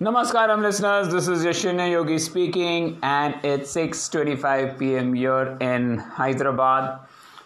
Namaskaram 0.00 0.62
listeners, 0.62 1.12
this 1.12 1.26
is 1.26 1.44
Yashina 1.44 1.90
Yogi 1.90 2.20
speaking 2.20 3.00
and 3.02 3.34
it's 3.42 3.74
6:25 3.74 4.78
p.m. 4.78 5.12
here 5.12 5.56
in 5.60 5.98
Hyderabad. 5.98 7.00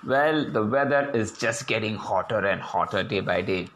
Well, 0.07 0.45
the 0.57 0.63
weather 0.63 1.11
is 1.15 1.33
just 1.33 1.67
getting 1.67 1.97
hotter 1.97 2.45
and 2.51 2.61
hotter 2.61 3.03
day 3.03 3.21
by 3.21 3.41
day. 3.41 3.69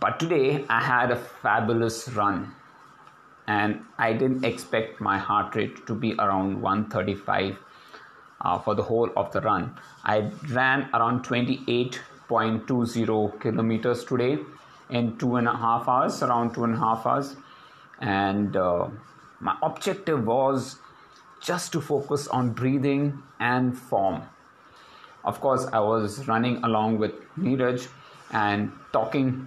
But 0.00 0.18
today 0.18 0.64
I 0.68 0.80
had 0.80 1.12
a 1.12 1.16
fabulous 1.44 2.08
run 2.08 2.52
and 3.46 3.84
I 3.98 4.14
didn't 4.14 4.44
expect 4.44 5.00
my 5.00 5.18
heart 5.18 5.54
rate 5.54 5.86
to 5.86 5.94
be 5.94 6.16
around 6.18 6.60
135 6.60 7.56
uh, 8.40 8.58
for 8.58 8.74
the 8.74 8.82
whole 8.82 9.10
of 9.16 9.30
the 9.30 9.42
run. 9.42 9.76
I 10.02 10.28
ran 10.50 10.88
around 10.92 11.24
28.20 11.24 13.40
kilometers 13.40 14.04
today 14.04 14.38
in 14.90 15.16
two 15.18 15.36
and 15.36 15.46
a 15.46 15.56
half 15.56 15.88
hours, 15.88 16.20
around 16.20 16.54
two 16.54 16.64
and 16.64 16.74
a 16.74 16.78
half 16.78 17.06
hours 17.06 17.36
and 18.02 18.56
uh, 18.56 18.88
my 19.40 19.56
objective 19.62 20.26
was 20.26 20.76
just 21.40 21.72
to 21.72 21.80
focus 21.80 22.28
on 22.28 22.52
breathing 22.52 23.22
and 23.40 23.78
form. 23.78 24.22
Of 25.24 25.40
course, 25.40 25.66
I 25.72 25.78
was 25.80 26.26
running 26.26 26.62
along 26.64 26.98
with 26.98 27.12
Neeraj 27.38 27.88
and 28.32 28.72
talking 28.92 29.46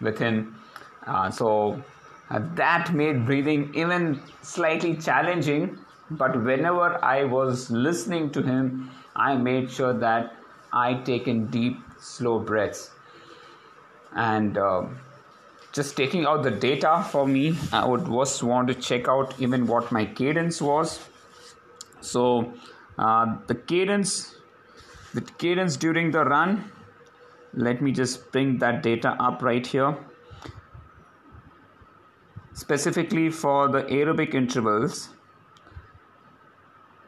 with 0.00 0.18
him, 0.18 0.58
uh, 1.06 1.30
so 1.30 1.82
uh, 2.30 2.40
that 2.54 2.92
made 2.94 3.26
breathing 3.26 3.70
even 3.74 4.20
slightly 4.42 4.96
challenging. 4.96 5.78
But 6.10 6.42
whenever 6.42 7.04
I 7.04 7.24
was 7.24 7.70
listening 7.70 8.30
to 8.30 8.42
him, 8.42 8.90
I 9.14 9.36
made 9.36 9.70
sure 9.70 9.92
that 9.92 10.34
I 10.72 10.94
take 10.94 11.28
in 11.28 11.46
deep, 11.48 11.78
slow 11.98 12.38
breaths 12.38 12.90
and 14.14 14.56
uh, 14.56 14.84
just 15.76 15.94
taking 15.94 16.24
out 16.24 16.42
the 16.42 16.50
data 16.50 16.92
for 17.10 17.26
me 17.32 17.42
i 17.78 17.84
would 17.86 18.06
just 18.12 18.42
want 18.50 18.68
to 18.72 18.74
check 18.86 19.08
out 19.14 19.34
even 19.38 19.66
what 19.66 19.92
my 19.92 20.06
cadence 20.20 20.60
was. 20.62 20.98
So 22.00 22.22
uh, 22.98 23.36
the 23.46 23.54
cadence 23.54 24.34
the 25.12 25.20
cadence 25.42 25.76
during 25.76 26.12
the 26.12 26.24
run 26.24 26.72
let 27.66 27.82
me 27.82 27.92
just 27.92 28.30
bring 28.32 28.58
that 28.58 28.82
data 28.82 29.16
up 29.18 29.42
right 29.42 29.66
here. 29.66 29.96
Specifically 32.52 33.30
for 33.30 33.68
the 33.68 33.82
aerobic 33.98 34.34
intervals 34.34 35.08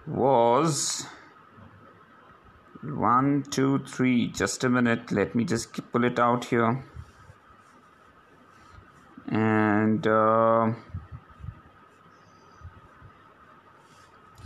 was 0.07 1.07
one 2.83 3.45
two 3.51 3.79
three. 3.81 4.29
Just 4.29 4.65
a 4.65 4.71
minute. 4.71 5.13
Let 5.13 5.35
me 5.35 5.45
just 5.45 5.81
pull 5.93 6.05
it 6.05 6.19
out 6.19 6.47
here 6.47 6.83
and 9.99 10.07
uh, 10.07 10.73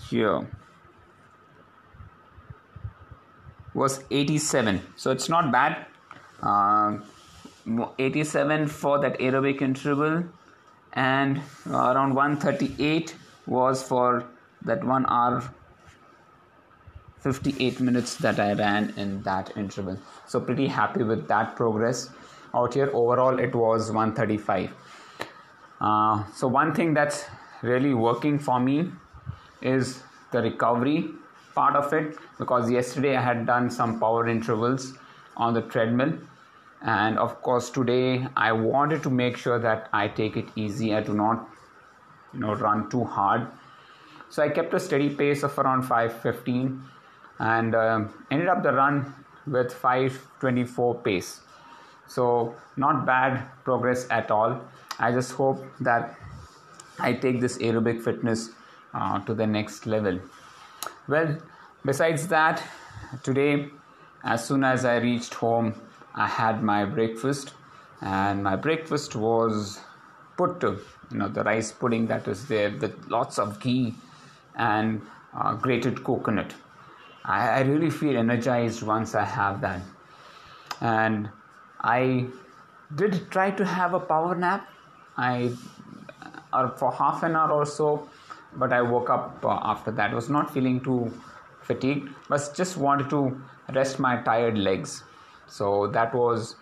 here. 0.09 0.47
Was 3.75 4.05
87 4.11 4.83
so 4.97 5.11
it's 5.11 5.29
not 5.29 5.51
bad. 5.51 5.87
Uh, 6.43 6.99
87 7.99 8.67
for 8.67 8.99
that 8.99 9.19
aerobic 9.19 9.63
interval. 9.63 10.25
And 10.93 11.41
around 11.71 12.15
138 12.15 13.17
was 13.47 13.83
for 13.83 14.25
that 14.63 14.85
1 14.85 15.07
hour 15.09 15.43
58 17.21 17.81
minutes 17.81 18.17
that 18.17 18.39
I 18.39 18.53
ran 18.53 18.93
in 18.99 19.23
that 19.23 19.57
interval. 19.57 19.99
So 20.27 20.39
pretty 20.41 20.67
happy 20.67 21.03
with 21.03 21.29
that 21.29 21.57
progress. 21.57 22.11
Out 22.55 22.75
here 22.75 22.91
overall 22.93 23.39
it 23.39 23.55
was 23.55 23.91
135 23.91 24.71
uh, 25.83 26.25
so 26.33 26.47
one 26.47 26.73
thing 26.73 26.95
that's 26.95 27.25
really 27.63 27.93
working 27.93 28.39
for 28.39 28.61
me 28.61 28.89
is 29.61 30.03
the 30.31 30.41
recovery 30.41 31.11
part 31.57 31.75
of 31.75 31.93
it 31.93 32.17
because 32.39 32.71
yesterday 32.71 33.17
i 33.17 33.21
had 33.21 33.45
done 33.47 33.69
some 33.79 33.99
power 33.99 34.29
intervals 34.29 34.95
on 35.37 35.55
the 35.55 35.63
treadmill. 35.63 36.13
And 36.83 37.19
of 37.19 37.41
course 37.43 37.69
today 37.71 38.27
i 38.37 38.53
wanted 38.53 39.03
to 39.03 39.11
make 39.11 39.37
sure 39.37 39.59
that 39.59 39.89
i 39.93 40.07
take 40.07 40.37
it 40.37 40.49
easy. 40.55 40.95
I 40.95 41.01
do 41.01 41.15
not 41.15 41.49
you 42.33 42.41
know 42.41 42.55
run 42.55 42.89
too 42.89 43.05
hard. 43.05 43.49
So 44.31 44.43
i 44.43 44.49
kept 44.49 44.75
a 44.75 44.81
steady 44.81 45.11
pace 45.11 45.43
of 45.43 45.59
around 45.59 45.83
515 45.83 46.83
and 47.39 47.75
uh, 47.75 48.05
ended 48.31 48.49
up 48.49 48.63
the 48.63 48.73
run 48.73 49.15
with 49.47 49.73
524 49.73 50.95
pace 51.01 51.41
so 52.07 52.55
not 52.77 53.07
bad 53.07 53.43
progress 53.65 54.07
at 54.11 54.31
all. 54.31 54.61
I 54.99 55.13
just 55.13 55.33
hope 55.33 55.65
that 55.81 56.19
i 56.99 57.13
take 57.13 57.41
this 57.41 57.57
aerobic 57.59 58.03
fitness 58.03 58.51
uh, 58.95 59.19
to 59.21 59.35
the 59.35 59.47
next 59.47 59.87
level. 59.87 60.21
Well 61.09 61.39
besides 61.85 62.29
that 62.29 62.63
today 63.23 63.69
as 64.25 64.47
soon 64.47 64.63
as 64.63 64.85
i 64.85 64.97
reached 64.99 65.35
home 65.35 65.75
i 66.15 66.27
had 66.27 66.63
my 66.63 66.85
breakfast. 66.85 67.55
And 68.01 68.43
my 68.43 68.57
breakfast 68.57 69.15
was 69.15 69.81
puttu 70.37 70.71
you 71.11 71.19
know 71.19 71.29
the 71.29 71.45
rice 71.45 71.71
pudding 71.73 72.07
that 72.07 72.27
was 72.27 72.47
there 72.49 72.71
with 72.71 72.95
lots 73.09 73.39
of 73.39 73.61
ghee 73.61 73.95
and 74.57 75.01
uh, 75.35 75.55
grated 75.55 76.03
coconut. 76.05 76.55
I, 77.25 77.49
I 77.49 77.61
really 77.61 77.91
feel 77.91 78.17
energized 78.17 78.83
once 78.83 79.15
i 79.15 79.25
have 79.25 79.61
that. 79.61 79.83
And 80.81 81.31
I 81.83 82.27
did 82.95 83.31
try 83.31 83.51
to 83.51 83.65
have 83.65 83.95
a 83.95 84.01
power 84.01 84.35
nap. 84.35 84.69
I 85.17 85.53
or 86.53 86.69
for 86.77 86.93
half 86.93 87.23
an 87.23 87.35
hour 87.37 87.51
or 87.51 87.67
so, 87.67 88.09
but 88.57 88.73
I 88.73 88.83
woke 88.83 89.11
up 89.11 89.45
uh, 89.45 89.59
after 89.63 89.91
that. 89.93 90.15
Was 90.15 90.29
not 90.29 90.53
feeling 90.53 90.81
too 90.81 91.13
fatigued, 91.63 92.11
but 92.29 92.53
just 92.55 92.77
wanted 92.77 93.11
to 93.11 93.41
rest 93.75 93.99
my 93.99 94.17
tired 94.23 94.59
legs. 94.59 95.03
So 95.47 95.87
that 95.89 96.15
was 96.15 96.57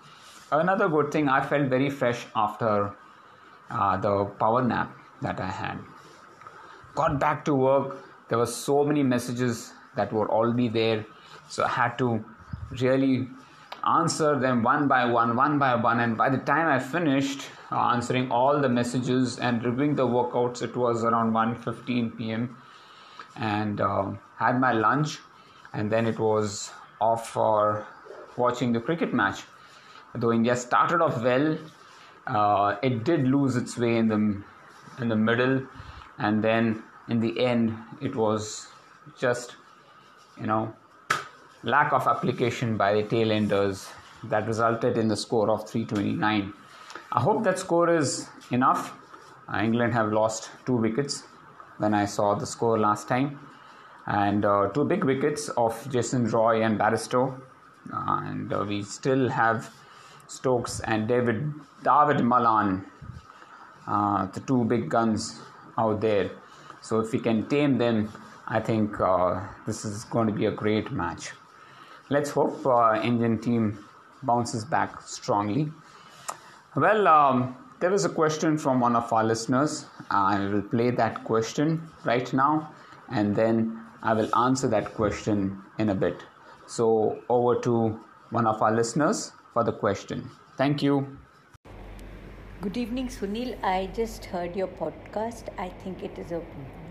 another 0.53 0.89
good 0.89 1.13
thing. 1.13 1.29
I 1.29 1.45
felt 1.45 1.69
very 1.69 1.91
fresh 1.91 2.27
after 2.35 2.93
uh, 3.71 3.97
the 3.97 4.25
power 4.25 4.63
nap 4.63 4.91
that 5.23 5.41
I 5.41 5.47
had. 5.47 5.79
Got 6.95 7.21
back 7.21 7.45
to 7.45 7.55
work. 7.55 8.05
There 8.29 8.39
were 8.39 8.47
so 8.47 8.85
many 8.85 9.03
messages 9.03 9.73
that 9.97 10.13
were 10.13 10.31
already 10.31 10.69
there, 10.69 11.05
so 11.49 11.65
I 11.65 11.69
had 11.69 11.99
to 11.99 12.25
really 12.81 13.29
answer 13.87 14.39
them 14.39 14.63
one 14.63 14.89
by 14.89 15.05
one, 15.05 15.37
one 15.37 15.59
by 15.59 15.75
one. 15.75 16.01
And 16.01 16.17
by 16.17 16.29
the 16.29 16.39
time 16.39 16.67
I 16.69 16.79
finished 16.79 17.49
answering 17.71 18.31
all 18.31 18.61
the 18.61 18.69
messages 18.69 19.39
and 19.39 19.65
reviewing 19.65 19.95
the 19.95 20.07
workouts, 20.07 20.63
it 20.63 20.77
was 20.77 21.05
around 21.05 21.33
1:15 21.33 22.17
p.m. 22.17 22.57
And 23.37 23.81
uh, 23.81 24.13
had 24.37 24.61
my 24.61 24.73
lunch, 24.73 25.19
and 25.73 25.91
then 25.91 26.07
it 26.07 26.19
was 26.19 26.71
off 27.01 27.31
for 27.31 27.87
watching 28.37 28.73
the 28.73 28.81
cricket 28.81 29.15
match. 29.15 29.43
Though 30.15 30.33
India 30.33 30.57
started 30.57 31.01
off 31.01 31.23
well, 31.23 31.59
uh, 32.27 32.77
it 32.83 33.05
did 33.05 33.29
lose 33.29 33.57
its 33.57 33.79
way 33.79 33.97
in 33.97 34.09
the 34.09 34.43
in 35.01 35.09
the 35.09 35.17
middle, 35.17 35.63
and 36.19 36.43
then 36.43 36.83
in 37.09 37.21
the 37.21 37.45
end, 37.45 37.77
it 38.01 38.15
was 38.17 38.69
just 39.19 39.57
you 40.39 40.47
know 40.47 40.75
lack 41.63 41.93
of 41.93 42.07
application 42.07 42.77
by 42.77 42.95
the 42.95 43.03
tail 43.03 43.31
enders 43.31 43.89
that 44.25 44.47
resulted 44.47 44.97
in 44.97 45.09
the 45.09 45.17
score 45.17 45.51
of 45.51 45.69
329. 45.69 46.53
I 47.13 47.21
hope 47.21 47.45
that 47.45 47.59
score 47.59 47.91
is 47.91 48.29
enough. 48.51 48.95
Uh, 49.53 49.59
England 49.59 49.93
have 49.93 50.13
lost 50.13 50.51
two 50.65 50.77
wickets 50.77 51.25
when 51.79 51.93
I 51.93 52.07
saw 52.07 52.35
the 52.35 52.47
score 52.47 52.79
last 52.79 53.09
time, 53.09 53.39
and 54.07 54.45
uh, 54.45 54.69
two 54.69 54.85
big 54.85 55.05
wickets 55.05 55.49
of 55.51 55.91
Jason 55.91 56.29
Roy 56.29 56.63
and 56.63 56.79
Bairstow, 56.79 57.39
uh, 57.93 58.21
and 58.25 58.53
uh, 58.53 58.65
we 58.67 58.83
still 58.83 59.29
have 59.29 59.71
Stokes 60.29 60.81
and 60.81 61.09
David 61.09 61.53
David 61.83 62.23
Malan, 62.23 62.85
uh, 63.87 64.27
the 64.27 64.41
two 64.41 64.65
big 64.65 64.89
guns 64.89 65.41
out 65.77 66.01
there. 66.01 66.31
So 66.83 67.01
if 67.01 67.13
we 67.13 67.19
can 67.19 67.47
tame 67.49 67.77
them, 67.79 68.11
I 68.47 68.61
think 68.61 68.97
this 69.67 69.85
is 69.85 70.05
going 70.05 70.27
to 70.27 70.33
be 70.33 70.47
a 70.47 70.51
great 70.51 70.91
match 70.91 71.33
let's 72.11 72.31
hope 72.31 72.67
uh, 72.67 73.01
Indian 73.03 73.39
team 73.41 73.79
bounces 74.23 74.65
back 74.65 75.01
strongly. 75.03 75.73
Well, 76.77 77.09
um, 77.09 77.57
there 77.81 77.93
is 77.93 78.05
a 78.05 78.09
question 78.09 78.59
from 78.59 78.81
one 78.81 78.95
of 78.95 79.13
our 79.13 79.25
listeners. 79.25 79.87
I 80.11 80.39
will 80.39 80.63
play 80.63 80.91
that 80.91 81.25
question 81.25 81.89
right 82.05 82.33
now 82.33 82.75
and 83.11 83.35
then 83.35 83.81
I 84.03 84.15
will 84.15 84.35
answer 84.37 84.69
that 84.69 84.95
question 84.95 85.63
in 85.79 85.89
a 85.91 85.95
bit. 85.95 86.23
So, 86.67 87.19
over 87.29 87.61
to 87.63 88.01
one 88.31 88.47
of 88.47 88.63
our 88.63 88.73
listeners 88.73 89.33
for 89.53 89.65
the 89.65 89.73
question. 89.73 90.31
Thank 90.57 90.83
you. 90.83 91.19
Good 92.61 92.77
evening, 92.77 93.09
Sunil. 93.09 93.57
I 93.65 93.89
just 93.95 94.27
heard 94.27 94.55
your 94.55 94.69
podcast. 94.69 95.45
I 95.59 95.71
think 95.83 96.03
it 96.03 96.19
is 96.19 96.31
a 96.31 96.43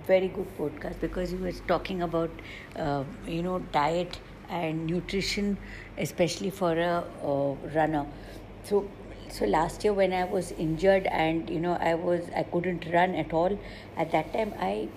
very 0.07 0.27
good 0.27 0.47
podcast 0.57 0.99
because 0.99 1.31
you 1.31 1.37
were 1.37 1.51
talking 1.67 2.01
about, 2.01 2.31
uh, 2.75 3.03
you 3.27 3.43
know, 3.43 3.59
diet 3.71 4.19
and 4.49 4.87
nutrition, 4.87 5.57
especially 5.97 6.49
for 6.49 6.73
a, 6.73 7.03
a 7.23 7.53
runner. 7.75 8.05
So 8.63 8.87
so 9.31 9.45
last 9.45 9.83
year 9.83 9.93
when 9.93 10.11
i 10.11 10.23
was 10.23 10.51
injured 10.53 11.05
and 11.05 11.49
you 11.51 11.59
know 11.59 11.73
i 11.79 11.93
was 11.93 12.23
i 12.35 12.41
couldn't 12.41 12.85
run 12.91 13.13
at 13.13 13.31
all 13.31 13.59
at 13.95 14.11
that 14.11 14.33
time 14.33 14.51
i 14.59 14.87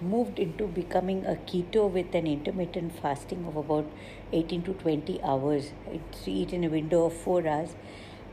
moved 0.00 0.40
into 0.40 0.66
becoming 0.66 1.24
a 1.24 1.36
keto 1.50 1.88
with 1.88 2.12
an 2.14 2.26
intermittent 2.26 2.92
fasting 3.00 3.44
of 3.46 3.56
about 3.56 3.86
18 4.32 4.62
to 4.62 4.72
20 4.72 5.22
hours. 5.22 5.70
I 5.88 6.00
eat 6.26 6.52
in 6.52 6.64
a 6.64 6.68
window 6.68 7.04
of 7.06 7.12
4 7.12 7.46
hours. 7.46 7.76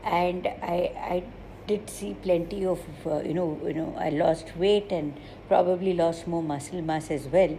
And 0.02 0.46
i 0.62 0.78
i 1.14 1.22
did 1.66 1.88
see 1.88 2.14
plenty 2.22 2.66
of 2.66 2.80
uh, 3.06 3.20
you 3.20 3.32
know 3.32 3.58
you 3.64 3.72
know 3.72 3.94
i 3.98 4.10
lost 4.10 4.50
weight 4.62 4.90
and 4.92 5.18
probably 5.48 5.94
lost 5.94 6.26
more 6.26 6.42
muscle 6.42 6.82
mass 6.82 7.10
as 7.10 7.26
well 7.36 7.56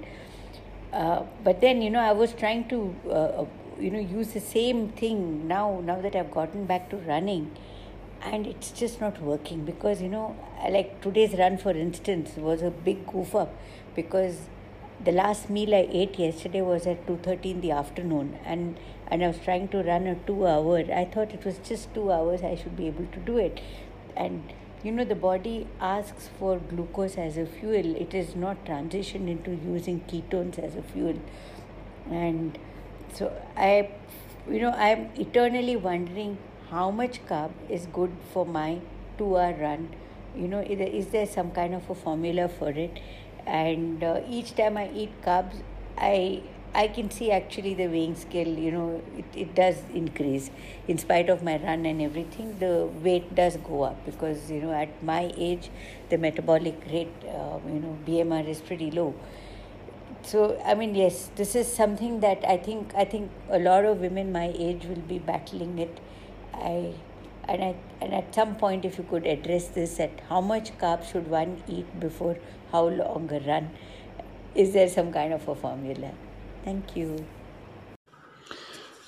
uh, 0.95 1.23
but 1.43 1.61
then 1.61 1.81
you 1.81 1.89
know 1.89 1.99
i 1.99 2.11
was 2.23 2.33
trying 2.33 2.67
to 2.73 2.79
uh, 3.11 3.45
you 3.79 3.91
know 3.91 3.99
use 3.99 4.33
the 4.33 4.39
same 4.39 4.89
thing 5.03 5.47
now 5.47 5.81
now 5.83 5.99
that 6.01 6.15
i've 6.15 6.31
gotten 6.31 6.65
back 6.65 6.89
to 6.89 6.97
running 7.13 7.51
and 8.21 8.47
it's 8.47 8.71
just 8.71 9.01
not 9.01 9.21
working 9.21 9.63
because 9.65 10.01
you 10.01 10.09
know 10.09 10.35
like 10.69 10.99
today's 11.01 11.33
run 11.37 11.57
for 11.57 11.71
instance 11.71 12.35
was 12.37 12.61
a 12.61 12.71
big 12.71 13.05
goof 13.07 13.35
up 13.35 13.53
because 13.95 14.37
the 15.03 15.11
last 15.11 15.49
meal 15.49 15.75
i 15.75 15.85
ate 16.01 16.17
yesterday 16.17 16.61
was 16.61 16.87
at 16.87 17.05
2.30 17.05 17.51
in 17.51 17.61
the 17.61 17.71
afternoon 17.71 18.37
and 18.45 18.79
and 19.07 19.23
i 19.23 19.27
was 19.27 19.37
trying 19.47 19.67
to 19.67 19.83
run 19.83 20.07
a 20.07 20.15
two 20.27 20.47
hour. 20.47 20.77
I 21.01 21.05
thought 21.05 21.31
it 21.31 21.45
was 21.45 21.57
just 21.59 21.93
two 21.93 22.11
hours 22.11 22.41
i 22.41 22.55
should 22.55 22.75
be 22.75 22.87
able 22.87 23.05
to 23.17 23.19
do 23.19 23.37
it. 23.37 23.59
And 24.15 24.53
you 24.85 24.91
know 24.91 25.05
the 25.13 25.19
body 25.25 25.67
asks 25.81 26.29
for 26.39 26.57
glucose 26.73 27.17
as 27.17 27.37
a 27.37 27.45
fuel 27.45 27.95
it 28.05 28.13
is 28.13 28.35
not 28.35 28.63
transitioned 28.65 29.33
into 29.35 29.57
using 29.73 29.99
ketones 30.11 30.59
as 30.59 30.75
a 30.75 30.83
fuel 30.93 31.19
and 32.09 32.59
so 33.15 33.31
I, 33.55 33.91
you 34.49 34.59
know, 34.59 34.71
I'm 34.71 35.09
eternally 35.15 35.77
wondering 35.77 36.37
how 36.69 36.91
much 36.91 37.25
carb 37.25 37.51
is 37.69 37.85
good 37.93 38.11
for 38.33 38.45
my 38.45 38.79
two-hour 39.17 39.53
run. 39.53 39.95
You 40.35 40.49
know, 40.49 40.59
is 40.59 40.77
there, 40.77 40.87
is 40.87 41.07
there 41.07 41.25
some 41.25 41.51
kind 41.51 41.73
of 41.73 41.89
a 41.89 41.95
formula 41.95 42.49
for 42.49 42.69
it? 42.69 42.99
And 43.45 44.03
uh, 44.03 44.19
each 44.27 44.55
time 44.55 44.75
I 44.75 44.91
eat 44.91 45.21
carbs, 45.21 45.55
I 45.97 46.43
I 46.75 46.89
can 46.89 47.09
see 47.09 47.31
actually 47.31 47.73
the 47.73 47.87
weighing 47.87 48.15
scale, 48.15 48.47
you 48.47 48.71
know, 48.71 49.01
it, 49.17 49.25
it 49.33 49.55
does 49.55 49.77
increase. 49.93 50.51
In 50.89 50.97
spite 50.97 51.29
of 51.29 51.41
my 51.41 51.57
run 51.57 51.85
and 51.85 52.01
everything, 52.01 52.59
the 52.59 52.89
weight 53.01 53.33
does 53.33 53.55
go 53.57 53.83
up 53.83 54.05
because, 54.05 54.51
you 54.51 54.61
know, 54.61 54.73
at 54.73 55.01
my 55.01 55.33
age, 55.37 55.69
the 56.09 56.17
metabolic 56.17 56.81
rate, 56.91 57.13
uh, 57.23 57.59
you 57.65 57.79
know, 57.79 57.97
BMR 58.05 58.45
is 58.47 58.59
pretty 58.59 58.91
low. 58.91 59.15
So 60.29 60.59
i 60.65 60.73
mean 60.73 60.95
yes 60.95 61.29
this 61.35 61.55
is 61.55 61.71
something 61.71 62.19
that 62.21 62.43
i 62.51 62.57
think 62.57 62.93
i 63.01 63.05
think 63.05 63.29
a 63.57 63.59
lot 63.59 63.85
of 63.85 63.99
women 63.99 64.31
my 64.31 64.45
age 64.67 64.85
will 64.85 65.03
be 65.11 65.19
battling 65.19 65.77
it. 65.77 65.99
I 66.53 66.93
and 67.47 67.63
I, 67.63 67.75
and 68.01 68.11
at 68.11 68.33
some 68.33 68.55
point 68.55 68.85
if 68.85 68.97
you 68.97 69.03
could 69.03 69.27
address 69.27 69.67
this 69.67 69.99
at 69.99 70.21
how 70.29 70.41
much 70.41 70.75
carbs 70.79 71.11
should 71.11 71.27
one 71.27 71.61
eat 71.67 71.99
before 71.99 72.37
how 72.71 72.87
long 72.87 73.29
a 73.31 73.39
run? 73.47 73.69
Is 74.55 74.73
there 74.73 74.89
some 74.89 75.11
kind 75.13 75.31
of 75.31 75.47
a 75.47 75.53
formula 75.53 76.11
thank 76.65 76.95
you 76.95 77.25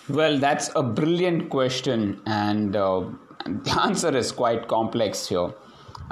well 0.08 0.38
that's 0.38 0.70
a 0.76 0.84
brilliant 0.84 1.50
question 1.50 2.22
and 2.26 2.76
uh, 2.76 3.04
the 3.46 3.80
answer 3.88 4.16
is 4.16 4.32
quite 4.32 4.68
complex 4.68 5.28
here 5.28 5.50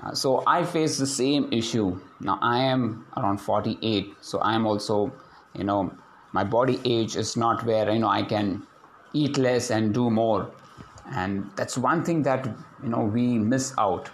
uh, 0.04 0.14
so 0.14 0.44
I 0.46 0.64
face 0.64 0.98
the 0.98 1.08
same 1.08 1.52
issue. 1.52 2.00
Now 2.20 2.38
I 2.42 2.60
am 2.60 3.06
around 3.18 3.38
48, 3.38 4.14
so 4.22 4.40
I 4.40 4.54
am 4.54 4.66
also, 4.66 5.14
you 5.54 5.64
know, 5.64 5.94
my 6.32 6.44
body 6.44 6.80
age 6.84 7.16
is 7.16 7.38
not 7.38 7.66
where 7.66 7.90
you 7.92 8.00
know 8.00 8.10
I 8.10 8.24
can 8.24 8.64
eat 9.14 9.38
less 9.38 9.72
and 9.72 9.94
do 9.94 10.10
more, 10.10 10.52
and 11.12 11.50
that's 11.56 11.78
one 11.78 12.04
thing 12.04 12.24
that 12.24 12.46
you 12.84 12.90
know 12.90 13.04
we 13.04 13.38
miss 13.38 13.74
out. 13.78 14.10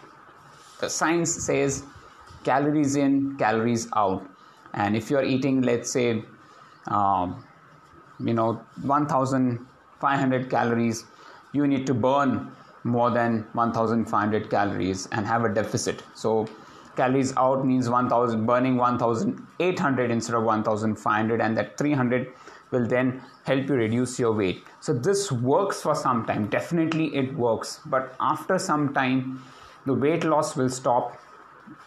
The 0.79 0.89
science 0.89 1.31
says 1.31 1.83
calories 2.43 2.95
in, 2.95 3.37
calories 3.37 3.87
out, 3.95 4.23
and 4.73 4.95
if 4.95 5.09
you're 5.09 5.23
eating, 5.23 5.61
let's 5.61 5.91
say, 5.91 6.23
um, 6.87 7.45
you 8.19 8.33
know, 8.33 8.61
1,500 8.83 10.49
calories, 10.49 11.05
you 11.53 11.67
need 11.67 11.85
to 11.87 11.93
burn 11.93 12.51
more 12.83 13.11
than 13.11 13.45
1500 13.53 14.49
calories 14.49 15.07
and 15.11 15.25
have 15.25 15.43
a 15.43 15.49
deficit. 15.49 16.03
So 16.15 16.47
calories 16.95 17.35
out 17.37 17.65
means 17.65 17.89
1000 17.89 18.45
burning 18.45 18.77
1800 18.77 20.11
instead 20.11 20.35
of 20.35 20.43
1500 20.43 21.41
and 21.41 21.57
that 21.57 21.77
300 21.77 22.33
will 22.71 22.87
then 22.87 23.21
help 23.43 23.67
you 23.67 23.75
reduce 23.75 24.17
your 24.17 24.31
weight. 24.33 24.63
So 24.79 24.93
this 24.93 25.31
works 25.31 25.81
for 25.81 25.93
some 25.93 26.25
time. 26.25 26.47
Definitely 26.47 27.15
it 27.15 27.33
works. 27.35 27.81
But 27.85 28.15
after 28.19 28.57
some 28.57 28.93
time 28.93 29.43
the 29.85 29.93
weight 29.93 30.23
loss 30.23 30.55
will 30.55 30.69
stop 30.69 31.17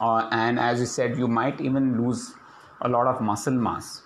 uh, 0.00 0.28
and 0.30 0.58
as 0.58 0.80
you 0.80 0.86
said 0.86 1.16
you 1.16 1.28
might 1.28 1.60
even 1.60 2.02
lose 2.02 2.34
a 2.82 2.88
lot 2.88 3.06
of 3.06 3.20
muscle 3.20 3.54
mass 3.54 4.02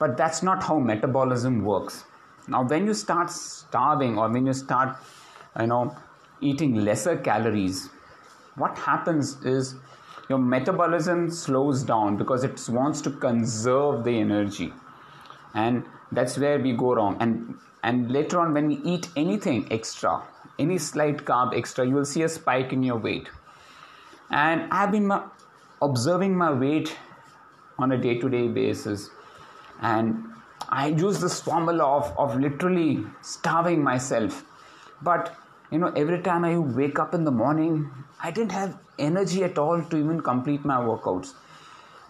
but 0.00 0.16
that's 0.16 0.42
not 0.42 0.62
how 0.64 0.78
metabolism 0.78 1.62
works. 1.64 2.04
Now 2.48 2.64
when 2.64 2.86
you 2.86 2.94
start 2.94 3.30
starving 3.30 4.18
or 4.18 4.28
when 4.28 4.46
you 4.46 4.52
start 4.52 4.96
you 5.60 5.66
know 5.68 5.96
eating 6.40 6.74
lesser 6.86 7.16
calories 7.16 7.90
what 8.56 8.78
happens 8.78 9.44
is 9.44 9.74
your 10.28 10.38
metabolism 10.38 11.30
slows 11.30 11.82
down 11.82 12.16
because 12.16 12.44
it 12.44 12.60
wants 12.68 13.00
to 13.02 13.10
conserve 13.10 14.04
the 14.04 14.18
energy. 14.18 14.72
And 15.54 15.84
that's 16.12 16.38
where 16.38 16.58
we 16.58 16.72
go 16.72 16.94
wrong. 16.94 17.16
And 17.20 17.56
and 17.82 18.10
later 18.10 18.40
on 18.40 18.54
when 18.54 18.68
we 18.68 18.76
eat 18.94 19.08
anything 19.16 19.66
extra 19.70 20.22
any 20.58 20.76
slight 20.78 21.24
carb 21.28 21.56
extra 21.56 21.86
you 21.86 21.94
will 21.94 22.04
see 22.04 22.22
a 22.22 22.28
spike 22.28 22.72
in 22.72 22.82
your 22.82 22.96
weight. 22.96 23.28
And 24.30 24.72
i've 24.72 24.92
been 24.92 25.12
observing 25.82 26.36
my 26.36 26.50
weight 26.52 26.96
on 27.78 27.92
a 27.92 27.98
day-to-day 27.98 28.48
basis 28.48 29.08
and 29.80 30.24
i 30.68 30.86
use 30.88 31.20
this 31.20 31.40
formula 31.40 31.84
of, 31.84 32.12
of 32.18 32.38
literally 32.38 33.04
starving 33.22 33.82
myself. 33.82 34.44
But 35.02 35.34
you 35.70 35.78
know 35.78 35.92
every 35.96 36.20
time 36.22 36.44
i 36.44 36.56
wake 36.58 36.98
up 36.98 37.14
in 37.14 37.24
the 37.24 37.30
morning 37.30 37.90
i 38.22 38.30
didn't 38.30 38.52
have 38.52 38.76
energy 38.98 39.44
at 39.44 39.58
all 39.58 39.82
to 39.82 39.96
even 39.96 40.20
complete 40.20 40.64
my 40.64 40.76
workouts. 40.76 41.34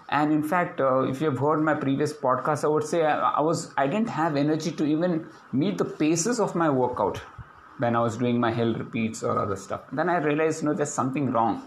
And 0.08 0.32
in 0.32 0.42
fact 0.42 0.80
uh, 0.80 1.02
if 1.02 1.20
you 1.20 1.30
have 1.30 1.38
heard 1.38 1.60
my 1.62 1.74
previous 1.74 2.12
podcast 2.12 2.64
i 2.64 2.68
would 2.68 2.84
say 2.84 3.04
I, 3.04 3.16
I, 3.30 3.40
was 3.40 3.72
i 3.76 3.86
didn't 3.86 4.08
have 4.08 4.36
energy 4.36 4.72
to 4.72 4.84
even 4.84 5.26
meet 5.52 5.78
the 5.78 5.84
paces 5.84 6.40
of 6.40 6.54
my 6.54 6.68
workout 6.68 7.18
when 7.78 7.94
i 7.94 8.00
was 8.00 8.16
doing 8.16 8.40
my 8.40 8.52
hill 8.52 8.74
repeats 8.74 9.22
or 9.22 9.38
other 9.38 9.56
stuff. 9.56 9.82
Then 9.92 10.08
i 10.08 10.18
realized 10.18 10.62
you 10.62 10.68
know 10.68 10.74
there's 10.74 10.92
something 10.92 11.30
wrong. 11.30 11.62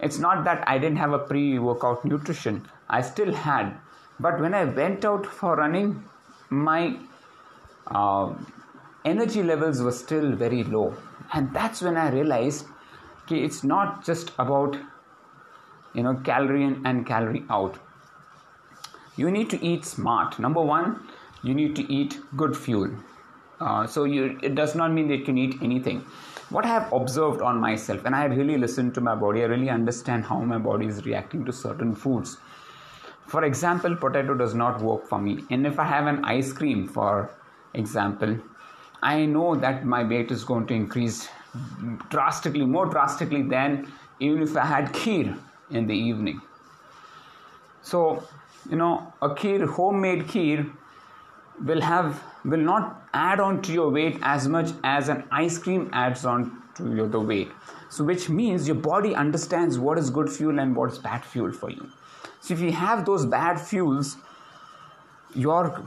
It's 0.00 0.18
not 0.18 0.44
that 0.44 0.68
i 0.68 0.78
didn't 0.78 0.96
have 0.96 1.12
a 1.12 1.18
pre-workout 1.18 2.04
nutrition. 2.04 2.66
I 2.88 3.02
still 3.02 3.32
had 3.32 3.76
but 4.20 4.40
when 4.40 4.54
i 4.54 4.64
went 4.64 5.04
out 5.04 5.26
for 5.26 5.56
running 5.56 6.02
my 6.50 6.96
uh, 7.88 8.32
energy 9.04 9.42
levels 9.42 9.82
were 9.82 9.92
still 9.92 10.32
very 10.32 10.64
low. 10.64 10.96
And 11.32 11.52
that's 11.52 11.82
when 11.82 11.96
i 11.96 12.10
realized 12.10 12.66
okay, 13.24 13.42
it's 13.42 13.64
not 13.64 14.04
just 14.04 14.32
about 14.38 14.76
you 15.94 16.02
know 16.02 16.14
calorie 16.24 16.64
in 16.64 16.80
and 16.84 17.06
calorie 17.06 17.44
out. 17.50 17.78
You 19.16 19.30
need 19.30 19.50
to 19.50 19.64
eat 19.64 19.84
smart. 19.84 20.38
Number 20.38 20.60
one 20.60 21.06
you 21.42 21.54
need 21.54 21.76
to 21.76 21.92
eat 21.92 22.18
good 22.36 22.56
fuel. 22.56 22.90
Uh, 23.60 23.86
so 23.86 24.04
you, 24.04 24.38
it 24.42 24.54
does 24.54 24.74
not 24.74 24.92
mean 24.92 25.08
that 25.08 25.18
you 25.18 25.24
can 25.24 25.38
eat 25.38 25.56
anything. 25.62 26.04
What 26.50 26.64
i 26.64 26.68
have 26.68 26.92
observed 26.92 27.40
on 27.40 27.58
myself 27.58 28.04
and 28.04 28.14
i 28.14 28.24
really 28.26 28.56
listened 28.58 28.94
to 28.94 29.00
my 29.00 29.14
body 29.14 29.42
i 29.42 29.46
really 29.46 29.70
understand 29.70 30.24
how 30.24 30.40
my 30.40 30.58
body 30.58 30.86
is 30.86 31.04
reacting 31.06 31.44
to 31.46 31.52
certain 31.52 31.94
foods 31.94 32.36
for 33.26 33.44
example 33.44 33.96
potato 33.96 34.34
does 34.34 34.54
not 34.54 34.80
work 34.80 35.06
for 35.06 35.18
me 35.18 35.38
and 35.50 35.66
if 35.66 35.78
i 35.78 35.84
have 35.84 36.06
an 36.06 36.24
ice 36.24 36.52
cream 36.52 36.86
for 36.86 37.30
example 37.74 38.36
I 39.04 39.26
know 39.26 39.54
that 39.54 39.84
my 39.84 40.02
weight 40.02 40.30
is 40.30 40.44
going 40.44 40.66
to 40.68 40.74
increase 40.74 41.28
drastically, 42.08 42.64
more 42.64 42.86
drastically 42.86 43.42
than 43.42 43.92
even 44.18 44.42
if 44.42 44.56
I 44.56 44.64
had 44.64 44.92
kheer 44.94 45.38
in 45.70 45.86
the 45.86 45.94
evening. 45.94 46.40
So, 47.82 48.26
you 48.70 48.76
know, 48.76 49.12
a 49.20 49.28
kheer, 49.28 49.68
homemade 49.68 50.26
kheer, 50.28 50.72
will 51.66 51.82
have 51.82 52.22
will 52.44 52.64
not 52.72 53.08
add 53.12 53.40
on 53.40 53.60
to 53.62 53.72
your 53.72 53.90
weight 53.90 54.18
as 54.22 54.48
much 54.48 54.70
as 54.82 55.08
an 55.08 55.22
ice 55.30 55.58
cream 55.58 55.90
adds 55.92 56.24
on 56.24 56.62
to 56.76 56.94
your 56.94 57.06
the 57.06 57.20
weight. 57.20 57.52
So, 57.90 58.04
which 58.04 58.30
means 58.30 58.66
your 58.66 58.80
body 58.86 59.14
understands 59.14 59.78
what 59.78 59.98
is 59.98 60.08
good 60.08 60.30
fuel 60.30 60.58
and 60.58 60.74
what 60.74 60.92
is 60.92 60.98
bad 60.98 61.24
fuel 61.24 61.52
for 61.52 61.70
you. 61.70 61.90
So, 62.44 62.52
if 62.52 62.60
you 62.60 62.72
have 62.72 63.06
those 63.06 63.24
bad 63.24 63.58
fuels, 63.58 64.18
your 65.34 65.82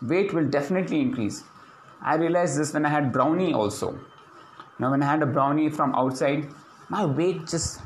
weight 0.00 0.32
will 0.32 0.48
definitely 0.48 1.00
increase. 1.00 1.42
I 2.00 2.14
realized 2.14 2.56
this 2.56 2.72
when 2.72 2.86
I 2.86 2.88
had 2.88 3.12
brownie 3.12 3.52
also. 3.52 3.98
Now, 4.78 4.92
when 4.92 5.02
I 5.02 5.06
had 5.06 5.20
a 5.20 5.26
brownie 5.26 5.70
from 5.70 5.92
outside, 5.96 6.48
my 6.88 7.04
weight 7.04 7.48
just 7.48 7.80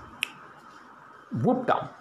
whooped 1.33 1.71
up. 1.71 1.99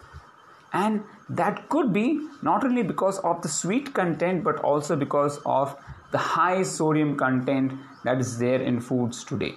And 0.73 1.01
that 1.29 1.69
could 1.69 1.93
be 1.93 2.27
not 2.41 2.65
only 2.65 2.83
because 2.83 3.19
of 3.19 3.41
the 3.41 3.47
sweet 3.47 3.93
content 3.93 4.43
but 4.43 4.57
also 4.59 4.97
because 4.97 5.39
of 5.45 5.77
the 6.11 6.17
high 6.17 6.63
sodium 6.63 7.15
content 7.15 7.71
that 8.03 8.19
is 8.19 8.37
there 8.37 8.61
in 8.61 8.81
foods 8.81 9.23
today. 9.23 9.55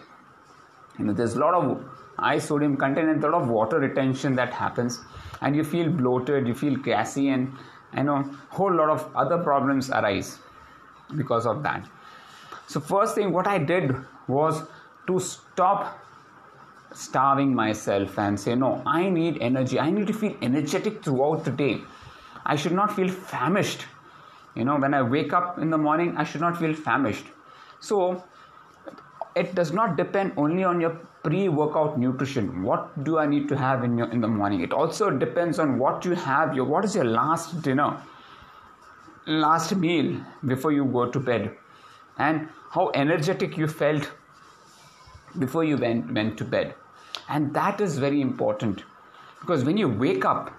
you 0.98 1.04
know 1.06 1.12
there's 1.18 1.34
a 1.34 1.40
lot 1.40 1.54
of 1.54 1.66
high 2.18 2.38
sodium 2.44 2.76
content 2.76 3.08
and 3.10 3.24
a 3.24 3.28
lot 3.28 3.42
of 3.42 3.48
water 3.56 3.78
retention 3.78 4.36
that 4.38 4.54
happens 4.60 5.00
and 5.40 5.56
you 5.56 5.64
feel 5.64 5.88
bloated 5.90 6.46
you 6.46 6.54
feel 6.54 6.76
gassy 6.76 7.28
and 7.28 7.52
you 7.96 8.02
know 8.02 8.22
whole 8.50 8.74
lot 8.74 8.90
of 8.90 9.08
other 9.16 9.38
problems 9.38 9.90
arise 9.90 10.38
because 11.16 11.46
of 11.46 11.62
that. 11.62 11.88
So 12.66 12.80
first 12.80 13.14
thing 13.14 13.32
what 13.32 13.46
i 13.46 13.58
did 13.58 13.94
was 14.26 14.62
to 15.06 15.18
stop 15.18 15.98
starving 16.92 17.54
myself 17.54 18.18
and 18.18 18.38
say 18.38 18.54
no 18.54 18.82
i 18.86 19.08
need 19.08 19.38
energy. 19.40 19.78
I 19.80 19.90
need 19.90 20.06
to 20.06 20.12
feel 20.12 20.36
energetic 20.42 21.02
throughout 21.04 21.44
the 21.44 21.50
day. 21.50 21.80
I 22.44 22.56
should 22.56 22.72
not 22.72 22.94
feel 22.94 23.08
famished. 23.08 23.86
You 24.54 24.64
know 24.64 24.76
when 24.76 24.94
i 24.94 25.02
wake 25.02 25.32
up 25.32 25.58
in 25.58 25.70
the 25.70 25.78
morning 25.78 26.16
i 26.16 26.24
should 26.24 26.40
not 26.40 26.58
feel 26.58 26.74
famished. 26.74 27.26
So 27.80 28.24
it 29.42 29.54
does 29.54 29.72
not 29.72 29.96
depend 29.96 30.32
only 30.36 30.64
on 30.64 30.80
your 30.80 30.90
pre-workout 31.22 31.98
nutrition. 31.98 32.62
What 32.62 33.04
do 33.04 33.18
i 33.18 33.26
need 33.26 33.48
to 33.48 33.56
have 33.56 33.84
in 33.84 33.98
your 33.98 34.10
in 34.16 34.20
the 34.20 34.28
morning? 34.28 34.62
It 34.68 34.72
also 34.72 35.10
depends 35.24 35.58
on 35.58 35.78
what 35.78 36.04
you 36.04 36.14
have 36.26 36.54
your 36.60 36.66
what 36.74 36.84
is 36.84 36.94
your 37.00 37.08
last 37.16 37.62
dinner 37.62 37.88
last 39.26 39.74
meal 39.76 40.12
before 40.52 40.72
you 40.72 40.84
go 40.84 41.10
to 41.16 41.20
bed? 41.20 41.50
And 42.18 42.48
how 42.70 42.90
energetic 42.94 43.56
you 43.56 43.68
felt 43.68 44.10
before 45.38 45.64
you 45.64 45.76
went, 45.76 46.12
went 46.12 46.38
to 46.38 46.44
bed? 46.44 46.74
And 47.28 47.52
that 47.54 47.80
is 47.80 47.98
very 47.98 48.20
important. 48.20 48.82
Because 49.40 49.64
when 49.64 49.76
you 49.76 49.88
wake 49.88 50.24
up 50.24 50.50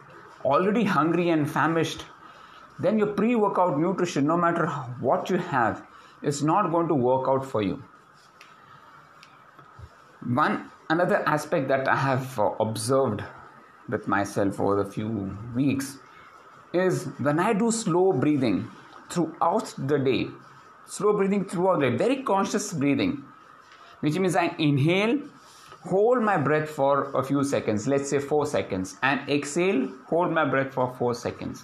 already 0.46 0.84
hungry 0.84 1.30
and 1.30 1.50
famished 1.50 2.06
then 2.80 2.98
your 2.98 3.08
pre-workout 3.08 3.78
nutrition 3.78 4.26
no 4.26 4.38
matter 4.38 4.68
what 5.08 5.30
you 5.30 5.38
have 5.38 5.86
is 6.22 6.42
not 6.42 6.72
going 6.72 6.88
to 6.88 6.96
work 6.96 7.28
out 7.28 7.46
for 7.46 7.62
you 7.62 7.84
one 10.26 10.70
another 10.90 11.28
aspect 11.28 11.68
that 11.70 11.88
I 11.88 11.96
have 11.96 12.40
uh, 12.40 12.52
observed 12.60 13.24
with 13.88 14.08
myself 14.08 14.60
over 14.60 14.84
the 14.84 14.92
few 14.92 15.38
weeks 15.56 15.98
is 16.74 17.06
when 17.18 17.40
I 17.40 17.54
do 17.54 17.72
slow 17.72 18.14
breathing 18.14 18.70
throughout 19.10 19.74
the 19.78 19.98
day, 19.98 20.28
slow 20.86 21.14
breathing 21.14 21.46
throughout 21.46 21.80
the 21.80 21.90
day, 21.90 21.98
very 21.98 22.24
conscious 22.24 22.74
breathing, 22.74 23.24
which 24.02 24.20
means 24.20 24.36
I 24.36 24.54
inhale, 24.60 25.20
hold 25.82 26.22
my 26.22 26.38
breath 26.38 26.70
for 26.70 27.12
a 27.16 27.24
few 27.24 27.44
seconds, 27.44 27.88
let's 27.88 28.10
say 28.10 28.20
four 28.20 28.46
seconds, 28.46 28.98
and 29.02 29.28
exhale, 29.30 29.90
hold 30.08 30.32
my 30.32 30.46
breath 30.46 30.74
for 30.74 30.94
four 30.96 31.16
seconds. 31.16 31.64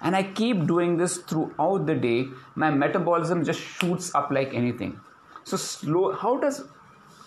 And 0.00 0.16
I 0.16 0.24
keep 0.24 0.66
doing 0.66 0.96
this 0.96 1.18
throughout 1.18 1.86
the 1.86 1.94
day, 1.94 2.26
my 2.56 2.70
metabolism 2.70 3.44
just 3.44 3.60
shoots 3.60 4.12
up 4.16 4.32
like 4.32 4.52
anything. 4.52 4.98
So, 5.44 5.56
slow, 5.56 6.12
how 6.12 6.38
does 6.38 6.64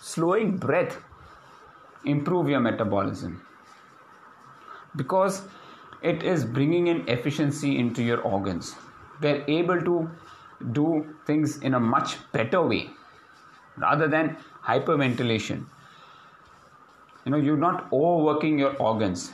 slowing 0.06 0.56
breath 0.56 0.98
improve 2.04 2.48
your 2.48 2.60
metabolism. 2.60 3.42
Because 4.94 5.42
it 6.02 6.22
is 6.22 6.44
bringing 6.44 6.86
in 6.86 7.08
efficiency 7.08 7.78
into 7.78 8.02
your 8.02 8.20
organs. 8.20 8.74
They're 9.20 9.44
able 9.48 9.80
to 9.82 10.10
do 10.72 11.14
things 11.26 11.58
in 11.58 11.74
a 11.74 11.80
much 11.80 12.16
better 12.32 12.62
way 12.62 12.90
rather 13.76 14.06
than 14.08 14.36
hyperventilation. 14.64 15.64
You 17.24 17.32
know 17.32 17.38
you're 17.38 17.56
not 17.56 17.88
overworking 17.92 18.58
your 18.58 18.76
organs. 18.76 19.32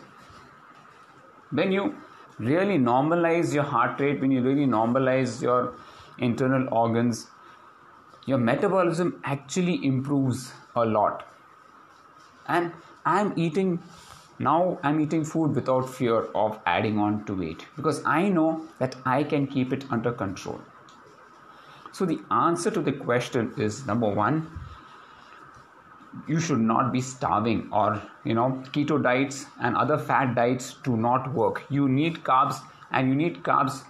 When 1.51 1.71
you 1.71 1.95
really 2.39 2.79
normalize 2.79 3.53
your 3.53 3.63
heart 3.63 4.01
rate 4.01 4.21
when 4.21 4.31
you 4.31 4.43
really 4.43 4.67
normalize 4.67 5.43
your 5.43 5.75
internal 6.19 6.67
organs 6.73 7.27
your 8.27 8.39
metabolism 8.39 9.21
actually 9.25 9.85
improves 9.85 10.53
a 10.77 10.85
lot. 10.85 11.27
And 12.47 12.73
i'm 13.05 13.33
eating 13.37 13.81
now 14.39 14.79
i'm 14.83 15.01
eating 15.01 15.25
food 15.25 15.55
without 15.55 15.89
fear 15.89 16.19
of 16.43 16.59
adding 16.67 16.99
on 16.99 17.25
to 17.25 17.35
weight 17.35 17.67
because 17.77 18.01
i 18.05 18.29
know 18.29 18.65
that 18.79 18.95
i 19.05 19.23
can 19.25 19.47
keep 19.47 19.73
it 19.73 19.85
under 19.91 20.13
control. 20.13 20.61
So 21.93 22.07
the 22.07 22.21
answer 22.31 22.71
to 22.71 22.81
the 22.81 22.93
question 22.93 23.53
is 23.57 23.87
number 23.87 24.09
1 24.09 24.47
you 26.29 26.39
should 26.39 26.61
not 26.61 26.93
be 26.93 27.01
starving 27.01 27.69
or 27.73 28.01
you 28.25 28.35
know 28.35 28.63
keto 28.73 29.03
diets 29.03 29.47
and 29.61 29.77
other 29.77 29.99
fat 29.99 30.35
diets 30.35 30.75
do 30.85 30.97
not 30.97 31.33
work. 31.33 31.63
You 31.71 31.89
need 31.89 32.23
carbs 32.23 32.61
and 32.91 33.09
you 33.09 33.15
need 33.15 33.43
carbs 33.43 33.83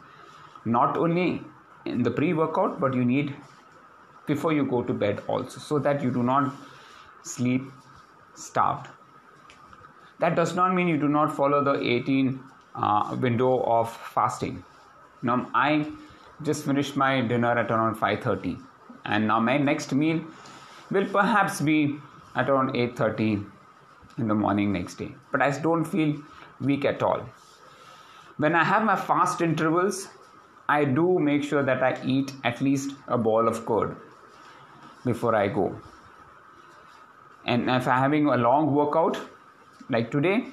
not 0.64 0.96
only 0.96 1.42
in 1.84 2.02
the 2.02 2.10
pre 2.10 2.32
workout 2.32 2.80
but 2.80 2.94
you 2.94 3.04
need 3.04 3.34
before 4.26 4.52
you 4.52 4.64
go 4.64 4.82
to 4.82 4.92
bed 4.92 5.22
also 5.26 5.58
so 5.58 5.78
that 5.78 6.02
you 6.02 6.10
do 6.10 6.22
not 6.22 6.52
sleep 7.22 7.62
starved. 8.34 8.88
That 10.20 10.36
does 10.36 10.54
not 10.54 10.74
mean 10.74 10.88
you 10.88 10.96
do 10.98 11.08
not 11.08 11.34
follow 11.34 11.62
the 11.64 11.80
18 11.80 12.40
uh, 12.74 13.16
window 13.20 13.62
of 13.64 13.90
fasting. 13.90 14.64
Now 15.22 15.50
I 15.54 15.90
just 16.42 16.64
finished 16.64 16.96
my 16.96 17.20
dinner 17.20 17.58
at 17.58 17.70
around 17.70 17.96
5:30, 17.96 18.58
and 19.04 19.26
now 19.26 19.40
my 19.40 19.58
next 19.58 19.92
meal 19.92 20.22
will 20.90 21.06
perhaps 21.06 21.60
be 21.60 21.98
at 22.34 22.48
around 22.48 22.74
8:30 22.74 23.44
in 24.18 24.28
the 24.28 24.34
morning 24.34 24.72
next 24.72 24.96
day. 24.96 25.14
But 25.30 25.42
I 25.42 25.50
don't 25.66 25.84
feel 25.84 26.16
weak 26.60 26.84
at 26.84 27.02
all. 27.02 27.22
When 28.36 28.54
I 28.54 28.64
have 28.64 28.84
my 28.84 28.96
fast 28.96 29.40
intervals, 29.40 30.08
I 30.68 30.84
do 30.84 31.18
make 31.18 31.44
sure 31.44 31.62
that 31.62 31.82
I 31.82 31.92
eat 32.04 32.32
at 32.44 32.60
least 32.60 32.96
a 33.06 33.18
bowl 33.18 33.48
of 33.48 33.64
curd 33.66 33.96
before 35.04 35.34
I 35.34 35.48
go. 35.48 35.74
And 37.44 37.68
if 37.68 37.88
i'm 37.88 38.00
having 38.00 38.26
a 38.28 38.36
long 38.36 38.72
workout 38.74 39.18
like 39.90 40.10
today 40.10 40.46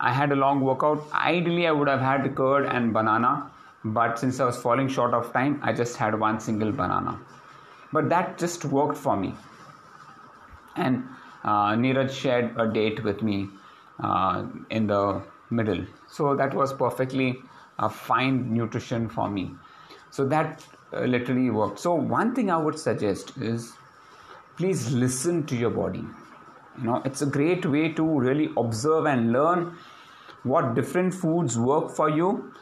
i 0.00 0.10
had 0.10 0.32
a 0.32 0.36
long 0.36 0.60
workout. 0.60 1.04
Ideally 1.12 1.66
i 1.66 1.70
would 1.70 1.88
have 1.88 2.00
had 2.00 2.34
curd 2.34 2.66
and 2.66 2.92
banana 2.94 3.50
but 3.84 4.18
since 4.18 4.40
i 4.40 4.44
was 4.44 4.56
falling 4.56 4.88
short 4.88 5.12
of 5.12 5.32
time 5.32 5.60
i 5.62 5.72
just 5.72 5.96
had 5.96 6.18
one 6.18 6.40
single 6.40 6.72
banana. 6.72 7.18
But 7.92 8.08
that 8.08 8.38
just 8.38 8.64
worked 8.64 8.96
for 8.96 9.16
me. 9.16 9.34
And 10.76 11.04
uh, 11.44 11.74
Neeraj 11.74 12.10
shared 12.10 12.58
a 12.58 12.66
date 12.66 13.04
with 13.04 13.22
me 13.22 13.48
uh, 14.02 14.46
in 14.70 14.86
the 14.86 15.22
middle. 15.50 15.84
So 16.08 16.34
that 16.34 16.54
was 16.54 16.72
perfectly 16.72 17.38
a 17.78 17.88
fine 17.88 18.52
nutrition 18.52 19.08
for 19.08 19.28
me. 19.28 19.54
So 20.10 20.26
that 20.28 20.64
uh, 20.94 21.04
literally 21.04 21.50
worked 21.50 21.78
so 21.78 21.94
one 21.94 22.34
thing 22.34 22.50
i 22.50 22.56
would 22.56 22.78
suggest 22.78 23.32
is 23.38 23.72
please 24.56 24.92
listen 24.92 25.44
to 25.46 25.56
your 25.56 25.70
body. 25.70 26.04
You 26.78 26.84
know 26.84 27.02
it's 27.04 27.22
a 27.22 27.26
great 27.26 27.66
way 27.66 27.88
to 27.92 28.04
really 28.20 28.50
observe 28.56 29.06
and 29.06 29.32
learn 29.32 29.76
what 30.42 30.74
different 30.74 31.14
foods 31.14 31.58
work 31.58 31.90
for 31.90 32.08
you 32.10 32.52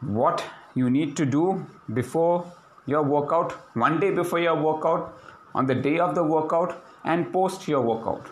what 0.00 0.44
you 0.74 0.90
need 0.90 1.16
to 1.16 1.24
do 1.24 1.64
before 1.94 2.50
your 2.86 3.02
workout 3.02 3.52
one 3.74 3.98
day 4.00 4.10
before 4.10 4.40
your 4.40 4.56
workout 4.60 5.18
on 5.54 5.66
the 5.66 5.74
day 5.74 5.98
of 5.98 6.14
the 6.14 6.22
workout 6.22 6.82
and 7.04 7.32
post 7.32 7.68
your 7.68 7.80
workout. 7.80 8.26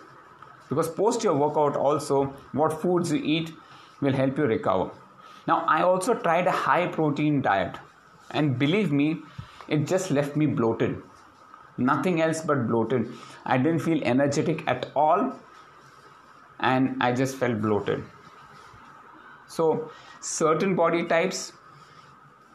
Because 0.69 0.89
post 0.89 1.25
your 1.25 1.35
workout 1.35 1.77
also 1.77 2.25
what 2.53 2.81
foods 2.81 3.13
you 3.13 3.21
eat 3.23 3.53
will 4.01 4.13
help 4.13 4.39
you 4.39 4.45
recover. 4.45 4.91
Now 5.47 5.65
i 5.67 5.83
also 5.83 6.15
tried 6.15 6.47
a 6.47 6.59
high 6.65 6.87
protein 6.87 7.41
diet 7.43 7.79
and 8.31 8.59
believe 8.59 8.93
me 8.93 9.19
it 9.69 9.87
just 9.87 10.11
left 10.11 10.37
me 10.37 10.47
bloated 10.47 11.01
nothing 11.81 12.21
else 12.21 12.43
but 12.43 12.67
bloated. 12.69 13.09
I 13.45 13.57
didn't 13.59 13.81
feel 13.81 14.03
energetic 14.05 14.67
at 14.69 14.91
all 14.95 15.33
and 16.61 17.03
I 17.03 17.13
just 17.13 17.37
felt 17.37 17.61
bloated. 17.61 18.05
So, 19.49 19.91
certain 20.21 20.77
body 20.77 21.07
types 21.07 21.53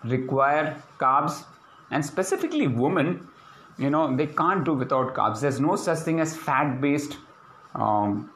require 0.03 0.81
carbs, 0.99 1.43
and 1.91 2.05
specifically 2.05 2.67
women, 2.67 3.27
you 3.77 3.89
know, 3.89 4.15
they 4.15 4.27
can't 4.27 4.63
do 4.63 4.73
without 4.73 5.13
carbs. 5.13 5.41
There's 5.41 5.59
no 5.59 5.75
such 5.75 5.99
thing 5.99 6.19
as 6.19 6.37
fat 6.37 6.79
based 6.79 7.17
um, 7.73 8.31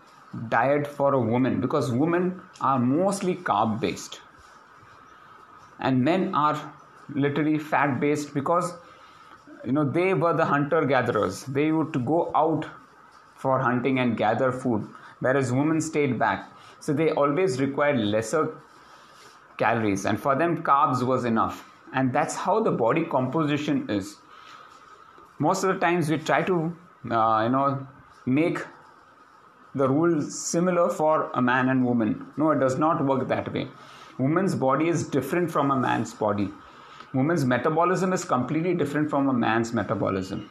diet 0.49 0.87
for 0.87 1.13
a 1.13 1.19
woman 1.19 1.61
because 1.61 1.91
women 1.91 2.41
are 2.59 2.79
mostly 2.79 3.35
carb 3.35 3.79
based 3.79 4.19
and 5.79 6.03
men 6.03 6.35
are 6.35 6.59
literally 7.13 7.57
fat 7.57 7.99
based 7.99 8.33
because 8.33 8.73
you 9.65 9.71
know 9.71 9.83
they 9.83 10.13
were 10.13 10.33
the 10.33 10.45
hunter 10.45 10.85
gatherers 10.85 11.43
they 11.45 11.71
would 11.71 12.05
go 12.05 12.31
out 12.35 12.65
for 13.35 13.59
hunting 13.59 13.99
and 13.99 14.17
gather 14.17 14.51
food 14.51 14.87
whereas 15.19 15.51
women 15.51 15.81
stayed 15.81 16.17
back. 16.17 16.49
So 16.79 16.93
they 16.93 17.11
always 17.11 17.59
required 17.59 17.99
lesser 17.99 18.55
calories 19.57 20.05
and 20.05 20.19
for 20.19 20.35
them 20.35 20.63
carbs 20.63 21.03
was 21.03 21.25
enough. 21.25 21.65
And 21.93 22.13
that's 22.13 22.35
how 22.35 22.61
the 22.61 22.71
body 22.71 23.03
composition 23.03 23.89
is. 23.89 24.17
Most 25.39 25.63
of 25.63 25.73
the 25.73 25.79
times 25.79 26.09
we 26.09 26.17
try 26.17 26.43
to 26.43 26.75
uh, 27.11 27.41
you 27.43 27.49
know 27.49 27.87
make 28.25 28.59
the 29.75 29.87
rules 29.87 30.37
similar 30.37 30.89
for 30.89 31.31
a 31.33 31.41
man 31.41 31.69
and 31.69 31.85
woman. 31.85 32.27
No 32.37 32.51
it 32.51 32.59
does 32.59 32.77
not 32.77 33.03
work 33.05 33.27
that 33.27 33.51
way. 33.53 33.67
Woman's 34.17 34.55
body 34.55 34.87
is 34.89 35.07
different 35.07 35.49
from 35.49 35.71
a 35.71 35.77
man's 35.77 36.13
body 36.13 36.49
woman's 37.13 37.45
metabolism 37.45 38.13
is 38.13 38.23
completely 38.25 38.73
different 38.73 39.09
from 39.09 39.29
a 39.29 39.33
man's 39.33 39.73
metabolism 39.73 40.49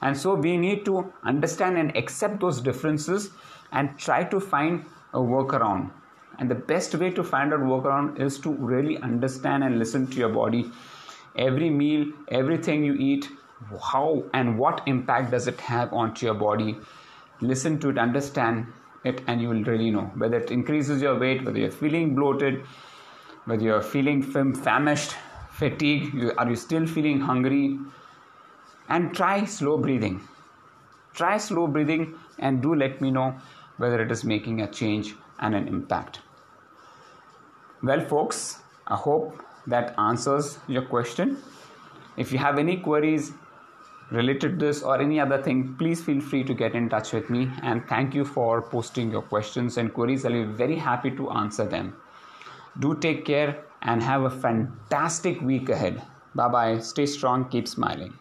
And 0.00 0.16
so 0.16 0.34
we 0.34 0.56
need 0.56 0.84
to 0.84 1.12
understand 1.24 1.78
and 1.78 1.96
accept 1.96 2.40
those 2.40 2.60
differences 2.60 3.30
and 3.72 3.98
try 3.98 4.24
to 4.24 4.40
find 4.40 4.84
a 5.12 5.18
workaround. 5.18 5.90
And 6.38 6.48
the 6.48 6.54
best 6.54 6.94
way 6.94 7.10
to 7.10 7.24
find 7.24 7.52
out 7.52 7.60
workaround 7.60 8.20
is 8.20 8.38
to 8.40 8.52
really 8.52 8.98
understand 8.98 9.64
and 9.64 9.78
listen 9.78 10.06
to 10.06 10.16
your 10.16 10.28
body. 10.28 10.70
Every 11.36 11.70
meal, 11.70 12.12
everything 12.28 12.84
you 12.84 12.94
eat, 12.94 13.28
how 13.82 14.24
and 14.32 14.56
what 14.56 14.82
impact 14.86 15.32
does 15.32 15.48
it 15.48 15.60
have 15.60 15.92
onto 15.92 16.26
your 16.26 16.34
body? 16.34 16.76
Listen 17.40 17.78
to 17.80 17.88
it, 17.88 17.98
understand 17.98 18.66
it, 19.04 19.22
and 19.26 19.40
you 19.40 19.48
will 19.48 19.64
really 19.64 19.90
know 19.90 20.10
whether 20.16 20.36
it 20.36 20.50
increases 20.50 21.02
your 21.02 21.18
weight, 21.18 21.44
whether 21.44 21.58
you're 21.58 21.70
feeling 21.70 22.14
bloated, 22.14 22.64
whether 23.46 23.62
you're 23.62 23.82
feeling 23.82 24.22
famished, 24.22 25.16
fatigued, 25.58 26.32
are 26.38 26.48
you 26.48 26.56
still 26.56 26.86
feeling 26.86 27.20
hungry? 27.20 27.78
And 28.88 29.14
try 29.14 29.44
slow 29.44 29.76
breathing. 29.76 30.20
Try 31.14 31.36
slow 31.36 31.66
breathing 31.66 32.14
and 32.38 32.62
do 32.62 32.74
let 32.74 33.00
me 33.00 33.10
know 33.10 33.34
whether 33.76 34.00
it 34.00 34.10
is 34.10 34.24
making 34.24 34.62
a 34.62 34.70
change 34.70 35.14
and 35.40 35.54
an 35.54 35.68
impact. 35.68 36.20
Well, 37.82 38.00
folks, 38.00 38.60
I 38.86 38.96
hope 38.96 39.42
that 39.66 39.94
answers 39.98 40.58
your 40.68 40.82
question. 40.82 41.36
If 42.16 42.32
you 42.32 42.38
have 42.38 42.58
any 42.58 42.76
queries 42.78 43.32
related 44.10 44.58
to 44.58 44.66
this 44.66 44.82
or 44.82 45.00
any 45.00 45.20
other 45.20 45.40
thing, 45.42 45.74
please 45.78 46.02
feel 46.02 46.20
free 46.20 46.42
to 46.44 46.54
get 46.54 46.74
in 46.74 46.88
touch 46.88 47.12
with 47.12 47.28
me. 47.30 47.50
And 47.62 47.86
thank 47.88 48.14
you 48.14 48.24
for 48.24 48.62
posting 48.62 49.10
your 49.10 49.22
questions 49.22 49.76
and 49.76 49.92
queries. 49.92 50.24
I'll 50.24 50.32
be 50.32 50.44
very 50.44 50.76
happy 50.76 51.10
to 51.12 51.30
answer 51.30 51.64
them. 51.66 51.94
Do 52.80 52.94
take 52.96 53.24
care 53.24 53.64
and 53.82 54.02
have 54.02 54.22
a 54.22 54.30
fantastic 54.30 55.40
week 55.40 55.68
ahead. 55.68 56.02
Bye 56.34 56.48
bye. 56.48 56.78
Stay 56.78 57.06
strong. 57.06 57.48
Keep 57.48 57.68
smiling. 57.68 58.14